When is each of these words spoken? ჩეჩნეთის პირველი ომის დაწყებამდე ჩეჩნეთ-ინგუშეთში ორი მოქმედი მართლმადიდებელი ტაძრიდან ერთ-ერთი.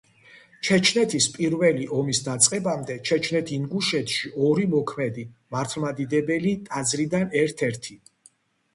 ჩეჩნეთის 0.69 1.27
პირველი 1.33 1.85
ომის 1.97 2.21
დაწყებამდე 2.29 2.97
ჩეჩნეთ-ინგუშეთში 3.11 4.33
ორი 4.49 4.67
მოქმედი 4.75 5.29
მართლმადიდებელი 5.59 6.59
ტაძრიდან 6.67 7.33
ერთ-ერთი. 7.47 8.05